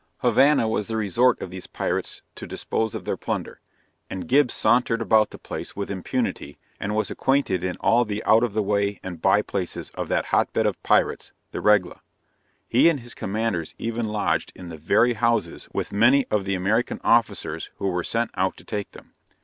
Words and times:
Havana 0.21 0.67
was 0.67 0.87
the 0.87 0.97
resort 0.97 1.39
of 1.43 1.51
these 1.51 1.67
pirates 1.67 2.23
to 2.33 2.47
dispose 2.47 2.95
of 2.95 3.05
their 3.05 3.17
plunder; 3.17 3.59
and 4.09 4.27
Gibbs 4.27 4.55
sauntered 4.55 4.99
about 4.99 5.29
this 5.29 5.39
place 5.43 5.75
with 5.75 5.91
impunity 5.91 6.57
and 6.79 6.95
was 6.95 7.11
acquainted 7.11 7.63
in 7.63 7.77
all 7.79 8.03
the 8.03 8.23
out 8.23 8.41
of 8.43 8.53
the 8.53 8.63
way 8.63 8.99
and 9.03 9.21
bye 9.21 9.43
places 9.43 9.91
of 9.91 10.07
that 10.07 10.25
hot 10.33 10.51
bed 10.53 10.65
of 10.65 10.81
pirates 10.81 11.33
the 11.51 11.61
Regla. 11.61 12.01
He 12.67 12.89
and 12.89 13.01
his 13.01 13.13
comrades 13.13 13.75
even 13.77 14.07
lodged 14.07 14.51
in 14.55 14.69
the 14.69 14.77
very 14.79 15.13
houses 15.13 15.69
with 15.71 15.91
many 15.91 16.25
of 16.31 16.45
the 16.45 16.55
American 16.55 16.99
officers 17.03 17.69
who 17.77 17.87
were 17.87 18.03
sent 18.03 18.31
out 18.33 18.57
to 18.57 18.63
take 18.63 18.93
them. 18.93 19.13